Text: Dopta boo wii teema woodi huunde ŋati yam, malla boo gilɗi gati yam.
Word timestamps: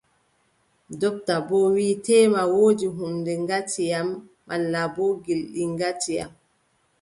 Dopta 1.01 1.33
boo 1.47 1.67
wii 1.75 1.93
teema 2.05 2.41
woodi 2.53 2.85
huunde 2.95 3.33
ŋati 3.47 3.81
yam, 3.91 4.09
malla 4.47 4.81
boo 4.95 5.11
gilɗi 5.23 5.63
gati 5.79 6.11
yam. 6.19 6.31